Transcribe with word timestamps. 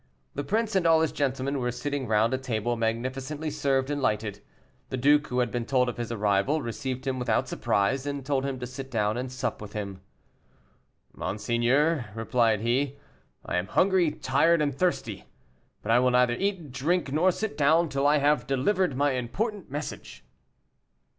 The 0.33 0.43
prince 0.43 0.75
and 0.75 0.87
all 0.87 1.01
his 1.01 1.11
gentlemen 1.11 1.59
were 1.59 1.71
sitting 1.71 2.07
round 2.07 2.33
a 2.33 2.39
table 2.39 2.75
magnificently 2.75 3.51
served 3.51 3.91
and 3.91 4.01
lighted. 4.01 4.41
The 4.89 4.97
duke, 4.97 5.27
who 5.27 5.37
had 5.41 5.51
been 5.51 5.67
told 5.67 5.89
of 5.89 5.97
his 5.97 6.11
arrival, 6.11 6.59
received 6.59 7.05
him 7.05 7.19
without 7.19 7.47
surprise, 7.47 8.07
and 8.07 8.25
told 8.25 8.43
him 8.43 8.57
to 8.61 8.65
sit 8.65 8.89
down 8.89 9.15
and 9.15 9.31
sup 9.31 9.61
with 9.61 9.73
him. 9.73 10.01
"Monseigneur," 11.13 12.09
replied 12.15 12.61
he, 12.61 12.95
"I 13.45 13.57
am 13.57 13.67
hungry, 13.67 14.09
tired, 14.09 14.59
and 14.59 14.73
thirsty; 14.73 15.25
but 15.83 15.91
I 15.91 15.99
will 15.99 16.09
neither 16.09 16.33
eat, 16.33 16.71
drink, 16.71 17.11
nor 17.11 17.31
sit 17.31 17.55
down 17.55 17.87
till 17.87 18.07
I 18.07 18.17
have 18.17 18.47
delivered 18.47 18.95
my 18.97 19.11
important 19.11 19.69
message." 19.69 20.23